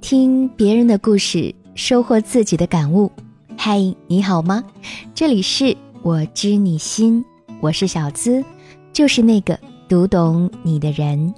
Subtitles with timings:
[0.00, 3.10] 听别人的故事，收获自己的感悟。
[3.56, 4.62] 嗨，你好吗？
[5.14, 7.24] 这里是我知你心，
[7.60, 8.44] 我是小资，
[8.92, 9.58] 就是那个
[9.88, 11.34] 读懂你的人。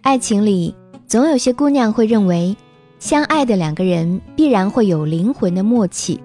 [0.00, 0.74] 爱情里，
[1.06, 2.56] 总有些姑娘会认为，
[2.98, 6.18] 相爱的两个人必然会有灵魂的默契，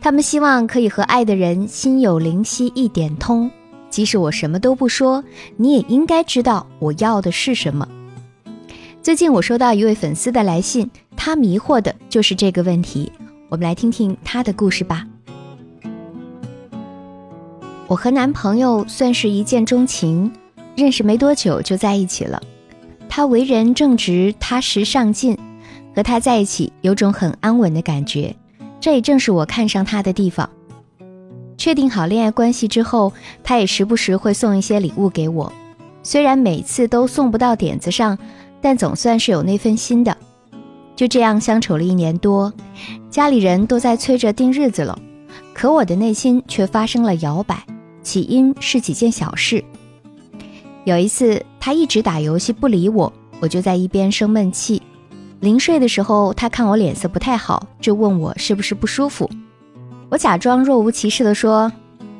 [0.00, 3.50] 她们希望可以和爱的人心有灵犀一点通。
[3.90, 5.22] 即使我什么都不说，
[5.56, 7.86] 你也应该知道我要的是什么。
[9.00, 13.10] 最近我收到一位粉丝的来信，他迷惑的就是这个问题。
[13.48, 15.06] 我们来听听他的故事吧。
[17.86, 20.30] 我和男朋友算是一见钟情，
[20.76, 22.42] 认识没多久就在一起了。
[23.08, 25.38] 他为人正直、踏实、上进，
[25.94, 28.34] 和他在一起有种很安稳的感觉，
[28.80, 30.50] 这也正是我看上他的地方。
[31.56, 33.12] 确定好恋爱关系之后，
[33.42, 35.50] 他也时不时会送一些礼物给我，
[36.02, 38.18] 虽然每次都送不到点子上，
[38.60, 40.16] 但总算是有那份心的。
[40.96, 42.52] 就这样相处了一年多，
[43.10, 44.98] 家里人都在催着定日子了，
[45.54, 47.62] 可我的内心却发生了摇摆。
[48.02, 49.62] 起因是几件小事。
[50.84, 54.80] 有一次，他一直打游戏不理我，我就在一边生闷气。
[55.40, 59.28] 临睡的时候，他看我脸色不太好，就问我是不是不舒服。
[60.08, 61.70] 我假装若无其事地说：“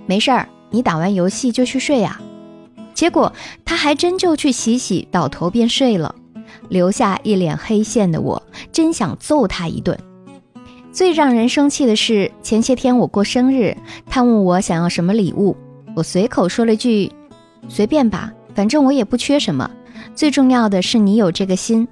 [0.04, 2.20] 没事儿，你打完游戏就去睡呀。”
[2.92, 3.32] 结果
[3.64, 6.14] 他还真就去洗洗，倒头便睡了，
[6.68, 9.98] 留下一脸黑线的我，真想揍他一顿。
[10.92, 15.56] 最让人生气的是，前些天我过生日，他问我想要什么礼物，
[15.94, 17.12] 我随口说了句
[17.68, 19.70] ：“随便吧，反正我也不缺什么，
[20.14, 21.86] 最重要的是你有这个心。”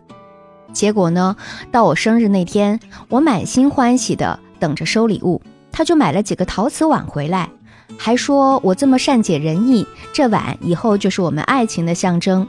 [0.73, 1.37] 结果呢，
[1.71, 5.41] 到我生日那天，我满心欢喜的等着收礼物。
[5.71, 7.51] 他就买了几个陶瓷碗回来，
[7.99, 12.49] 还说我这么善解人意，这碗以后就是我们爱情的象征。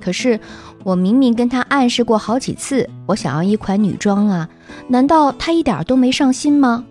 [0.00, 0.38] 可是
[0.84, 4.48] 我明明跟他暗示过好几次，我想要一款女装啊，
[4.88, 6.84] 难道他一点都没上心吗？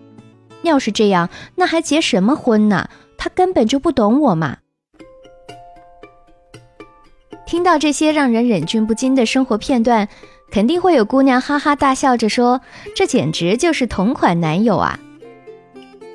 [0.62, 2.88] 要是这样，那还结什么婚呢？
[3.18, 4.56] 他根本就不懂我嘛！
[7.46, 10.08] 听到这些让人忍俊不禁的生活片段，
[10.50, 12.60] 肯定会有姑娘哈哈大笑着说
[12.96, 14.98] ：“这简直就是同款男友啊！”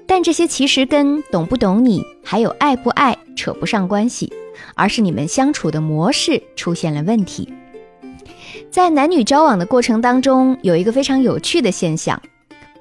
[0.08, 4.34] 但这些其实跟懂不懂你，还有爱不爱扯不上关系，
[4.74, 7.54] 而是你们相处的模式出现了问题。
[8.70, 12.22] 在男女交往的过程当中，有一个非常有趣的现象：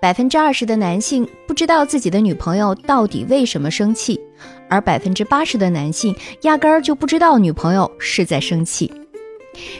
[0.00, 4.20] 百分之二十的男性不知道自己的女朋友到底为什么生气，
[4.68, 8.92] 而百分之八十的男性压根儿就不知道女朋友是在生气。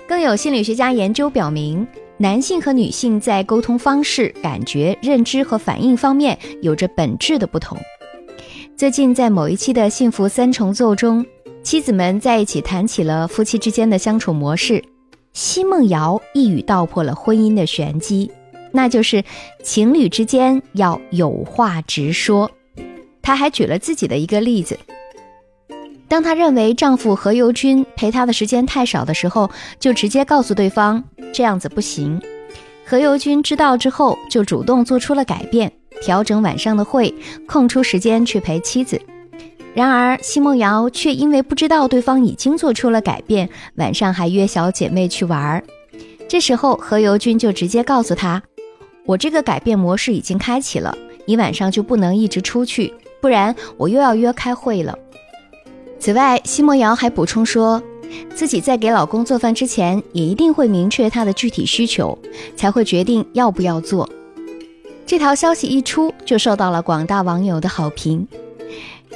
[0.09, 1.87] 更有心理学家研究表明。
[2.19, 7.77] 男性和女性在沟通方式、感觉、认知和反应方面有着本质的不同。
[8.75, 11.23] 最近在某一期的《幸福三重奏》中，
[11.63, 14.83] 妻子们在一起谈起了夫妻之间的相处模式。
[15.39, 18.31] 奚梦瑶一语道破了婚姻的玄机，
[18.73, 19.23] 那就是
[19.63, 22.51] 情侣之间要有话直说。
[23.21, 24.79] 她还举了自己的一个例子：
[26.09, 31.05] 当她认为丈夫何猷君陪她的时间太少的时候，就直接告诉对方。
[31.35, 32.19] 这样子不行。
[32.87, 35.71] 何猷君知道之后，就主动做出了改变，
[36.01, 37.15] 调整晚上的会，
[37.47, 38.99] 空出时间去陪妻子。
[39.77, 45.63] 然而，奚梦瑶却因为不知道对方已经做出了改变，晚上还约小姐妹去玩儿。
[46.27, 48.43] 这时候，何猷君就直接告诉她
[49.05, 54.99] ：“我这个改变模式已经开启了，你晚上就不能一直出去，不然我又要约开会了。”
[56.01, 57.83] 此外，奚梦瑶还补充说。
[58.35, 62.19] 自己在给老公做饭之前，也一定会明确他的具体需求，
[62.57, 64.09] 才会决定要不要做。
[65.05, 68.27] 这条消息一出，就受到了广大网友的好评。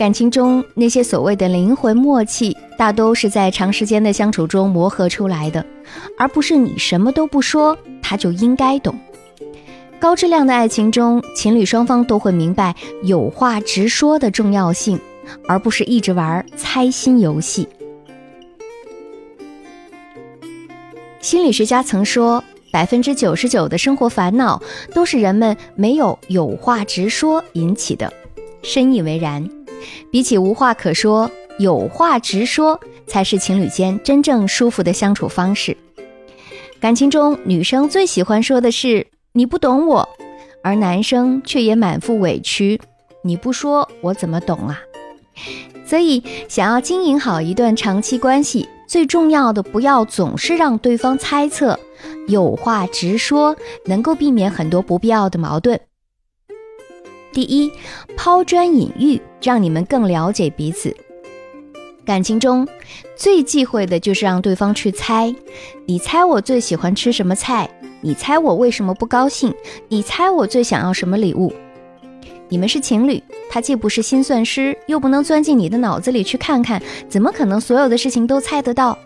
[0.00, 5.62] 感情中那些所谓的灵魂默契，大都是在长时间的相处中磨合出来的，
[6.16, 8.98] 而不是你什么都不说，他就应该懂。
[9.98, 14.98] 高质量的爱情中，情侣双方都会明白有话直说的重要性，
[15.46, 17.68] 而不是一直玩猜心游戏。
[21.20, 22.42] 心理学家曾说，
[22.72, 24.62] 百分之九十九的生活烦恼
[24.94, 28.10] 都是人们没有有话直说引起的，
[28.62, 29.46] 深以为然。
[30.10, 35.76] 比起无话可说，有话直说才是情侣间真正舒服的相处方式。
[36.80, 40.08] 感情中，女生最喜欢说的是“你不懂我”，
[40.64, 42.80] 而男生却也满腹委屈
[43.22, 44.80] ：“你不说，我怎么懂啊？”
[45.84, 48.68] 所以，想要经营好一段长期关系。
[48.86, 51.78] 最重要的，不要总是让对方猜测，
[52.26, 53.54] 有话直说，
[53.86, 55.80] 能够避免很多不必要的矛盾。
[57.32, 57.70] 第一，
[58.16, 60.94] 抛砖引玉，让你们更了解彼此。
[62.04, 62.66] 感情中
[63.14, 65.32] 最忌讳的就是让对方去猜，
[65.86, 69.54] 你猜我最喜欢吃什么菜，你猜我为什么不高兴，
[69.88, 71.52] 你猜我最想要什么礼物。
[72.48, 78.98] 你们是情侣，他既不是心算师，又不能钻进你的脑子里去看看，怎么可能所有的事情都猜得到？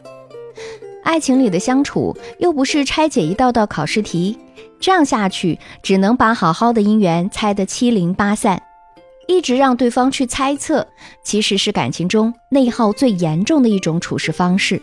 [1.02, 4.38] 爱情里的相处又不是拆解一道道考试题，
[4.84, 8.62] 这样下去只能把好好的姻缘猜得七零八散。
[9.26, 10.86] 一直让对方去猜测，
[11.22, 14.82] 其实是感情中内耗最严重的一种处事方式。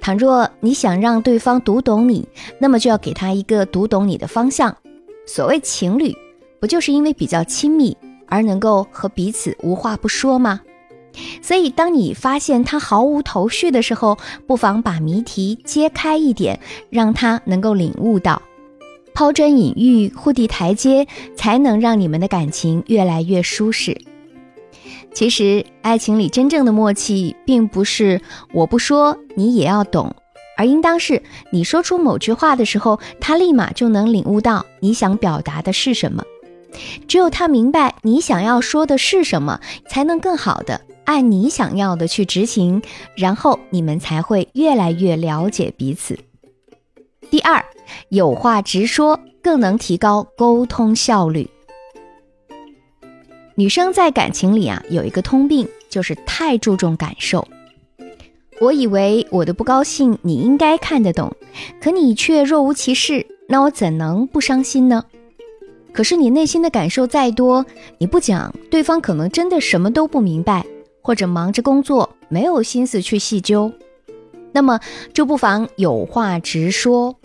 [0.00, 2.26] 倘若你想让对方读懂你，
[2.58, 4.74] 那么就要给他一个读懂你的方向。
[5.26, 6.16] 所谓情侣，
[6.58, 7.94] 不就是因为比较亲密
[8.26, 10.62] 而能够和彼此无话不说吗？
[11.42, 16.58] 所以，当你发现他毫无头绪的时候，不妨把谜题揭开一点，
[16.88, 18.40] 让他能够领悟到。
[19.18, 24.00] 抛砖引玉，护地台阶，才能让你们的感情越来越舒适。
[25.12, 28.22] 其实，爱情里真正的默契，并不是
[28.52, 30.14] 我不说你也要懂，
[30.56, 31.20] 而应当是
[31.50, 36.22] 你说出某句话的时候，他立马就能领悟到你想表达的是什么。
[37.08, 42.80] 只有他明白你想要说的是什么，才能更好的按你想要的去执行，
[43.16, 46.16] 然后你们才会越来越了解彼此。
[47.32, 47.62] 第二，
[48.08, 51.48] 有话直说更能提高沟通效率。
[53.54, 57.46] 女生在感情里啊，有一个通病，就是太注重感受。
[58.60, 61.32] 我以为我的不高兴你应该看得懂，
[61.80, 65.04] 可你却若无其事，那我怎能不伤心呢？
[65.92, 67.64] 可是你内心的感受再多，
[67.98, 70.64] 你不讲，对方可能真的什么都不明白，
[71.02, 73.72] 或者忙着工作，没有心思去细究。
[74.52, 74.78] 那么
[75.12, 77.16] 就不妨有话直说，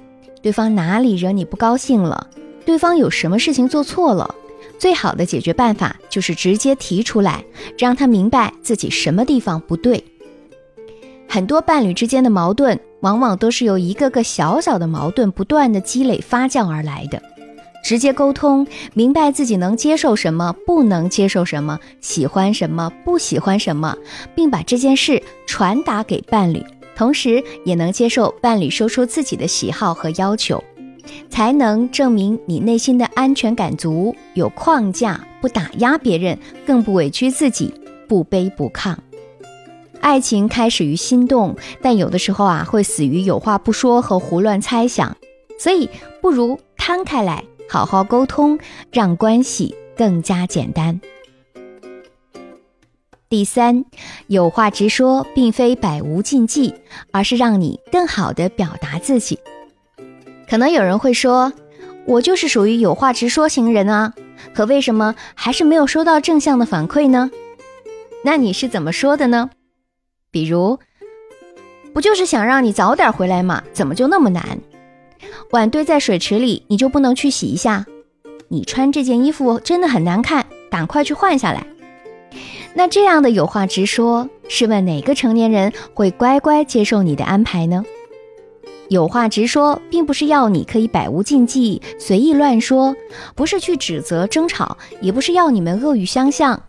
[0.43, 2.27] 对方哪里惹你不高兴了？
[2.65, 4.35] 对方有什么事情做错了？
[4.77, 7.43] 最好的解决办法就是直接提出来，
[7.77, 10.03] 让他明白自己什么地方不对。
[11.29, 17.21] 很多伴侣之间的矛盾，往往都是由一个个小小的矛盾不断的积累发酵而来的。
[17.83, 23.95] 直接沟通，明白自己能接受什么，不能接受什么，喜欢什么，不喜欢什么，
[24.35, 26.63] 并把这件事传达给伴侣。
[26.95, 30.63] 同时，也能接受伴侣说出自己的喜好和要求，
[31.29, 37.73] 才能证明你内心的安全感足，有框架，不打压别人，更不委屈自己，
[38.07, 38.95] 不卑不亢。
[40.01, 45.15] 爱情开始于心动，但有的时候啊，会死于有话不说和胡乱猜想，
[45.57, 45.89] 所以
[46.21, 48.59] 不如摊开来，好好沟通，
[48.91, 50.99] 让关系更加简单。
[53.33, 53.83] 第三，
[54.27, 56.75] 有话直说，并非百无禁忌，
[57.09, 59.39] 而是让你更好的表达自己。
[60.47, 61.51] 可能有人会说，
[62.05, 64.13] 我就是属于有话直说型人啊，
[64.53, 67.31] 可为什么还是没有收到正向的反馈呢？
[68.23, 69.49] 那你是怎么说的呢？
[70.29, 70.77] 比如，
[71.91, 73.63] 不就是想让你早点回来吗？
[73.73, 74.59] 怎么就那么难？
[75.49, 77.87] 碗堆在水池里，你就不能去洗一下？
[78.49, 81.65] 你穿这件衣服真的很难看，赶快去换下来。
[82.75, 87.83] 那这样的有话直说，试问哪个成年人会乖乖接受你的安排呢？
[88.89, 92.95] 有话直说，并不是要你可以百无禁忌、随意乱说，
[93.35, 96.61] 不是去指责、争吵，也不是要你们恶语相向，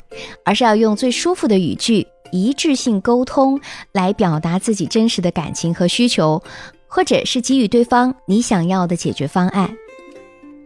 [0.45, 3.61] 而是要用最舒服的语句、一致性沟通
[3.93, 6.43] 来表达自己真实的感情和需求，
[6.87, 9.75] 或者是给予对方你想要的解决方案。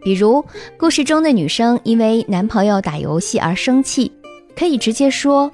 [0.01, 0.45] 比如
[0.77, 4.09] 故事中的女生因为男朋友打游戏而生气。
[4.59, 5.49] 可以直接说，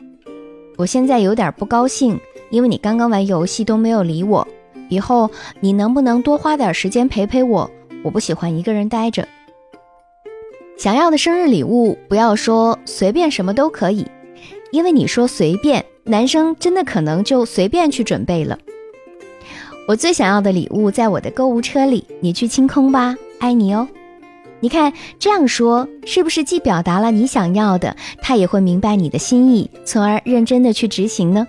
[0.78, 2.20] 我现在有点不高兴，
[2.50, 4.48] 因为你刚刚玩游戏都没有理我。
[4.90, 7.70] 以后你能不能多花点时间陪陪我？
[8.04, 9.28] 我不喜欢一个人待着。
[10.76, 14.08] 想要的生日礼物，不要说随便什么都可以，
[14.72, 18.58] 因为你说随便，男生真的可能就随便去准备了。
[19.88, 23.88] 我最想要的礼物在我的购物车里，你去清空吧，爱你哦。
[24.62, 31.46] 你看这样说，是不是既表达了你想要的，他也会明白你的心意，从而认真的去执行呢？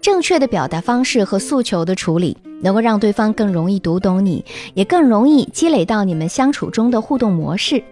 [0.00, 7.82] 正确的表达方式和诉求的处理，能够让对方更容易读懂你，也更容易积累到你们相处中的互动模式。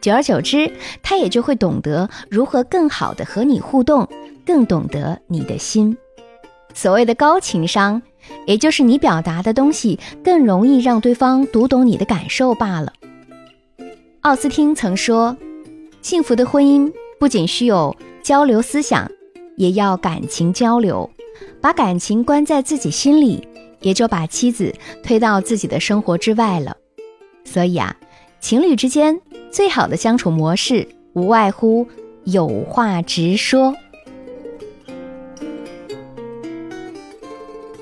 [0.00, 0.70] 久而久之，
[1.02, 4.06] 他也就会懂得如何更好的和你互动，
[4.44, 5.96] 更懂得你的心。
[6.74, 8.02] 所谓的高情商，
[8.46, 12.92] 也就是你表达的东西更容易让对方读懂你的感受罢了。
[14.22, 15.36] 奥斯汀曾说
[16.00, 19.10] ：“幸福的婚姻不仅需有交流思想，
[19.56, 21.10] 也要感情交流。
[21.60, 23.44] 把感情关在自己心里，
[23.80, 26.76] 也就把妻子推到自己的生活之外了。
[27.44, 27.96] 所以啊，
[28.40, 31.88] 情侣之间最好的相处模式，无外乎
[32.22, 33.74] 有话直说。”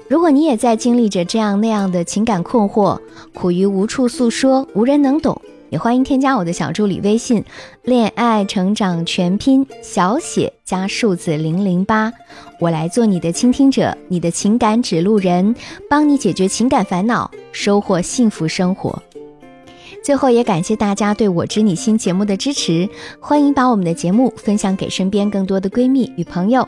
[0.09, 2.99] 如果你也在经历着这样那样的情感困惑，
[3.35, 5.38] 苦于无处诉说，无人能懂，
[5.71, 7.43] 也欢迎添加我的小助理微信
[7.85, 12.12] “恋爱成长全拼小写加数字零零八”，
[12.61, 15.55] 我来做你的倾听者，你的情感指路人，
[15.89, 19.00] 帮你解决情感烦恼，收获幸福生活。
[20.03, 22.89] 最后，也感谢大家对我知你心节目的支持，
[23.21, 26.67] 欢迎把我们的节目分享给身边更多的闺蜜与朋友。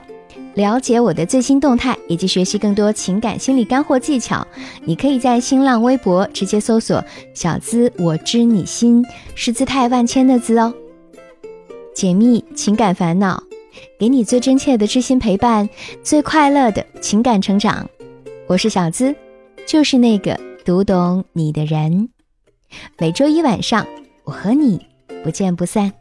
[0.55, 4.47] 了解我的最新动态以及学习更多情感心理干货技巧，
[4.85, 7.03] 你可以在新浪微博直接搜索
[7.35, 10.73] “小资我知你心”，是姿态万千的“资”哦。
[11.95, 13.43] 解密情感烦恼，
[13.99, 15.69] 给你最真切的知心陪伴，
[16.03, 17.89] 最快乐的情感成长。
[18.47, 19.15] 我是小资，
[19.67, 22.09] 就是那个读懂你的人。
[22.99, 23.87] 每周一晚上，
[24.25, 24.81] 我和你
[25.23, 25.93] 不见不散。